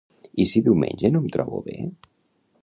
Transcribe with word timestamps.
I 0.45 0.47
si 0.51 0.63
diumenge 0.67 1.11
no 1.17 1.21
em 1.25 1.29
trobo 1.37 1.61
bé? 1.69 1.77